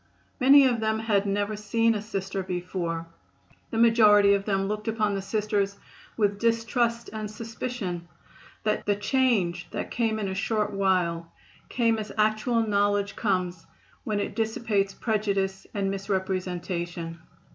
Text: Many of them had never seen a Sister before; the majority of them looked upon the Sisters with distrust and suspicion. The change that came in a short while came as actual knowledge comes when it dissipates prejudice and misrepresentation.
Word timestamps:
Many 0.39 0.65
of 0.65 0.79
them 0.79 0.97
had 0.97 1.27
never 1.27 1.55
seen 1.55 1.93
a 1.93 2.01
Sister 2.01 2.41
before; 2.41 3.05
the 3.69 3.77
majority 3.77 4.33
of 4.33 4.45
them 4.45 4.67
looked 4.67 4.87
upon 4.87 5.13
the 5.13 5.21
Sisters 5.21 5.77
with 6.17 6.39
distrust 6.39 7.11
and 7.13 7.29
suspicion. 7.29 8.07
The 8.63 8.95
change 8.99 9.67
that 9.69 9.91
came 9.91 10.17
in 10.17 10.27
a 10.27 10.33
short 10.33 10.71
while 10.73 11.31
came 11.69 11.99
as 11.99 12.11
actual 12.17 12.61
knowledge 12.67 13.15
comes 13.15 13.67
when 14.03 14.19
it 14.19 14.35
dissipates 14.35 14.91
prejudice 14.95 15.67
and 15.71 15.91
misrepresentation. 15.91 17.19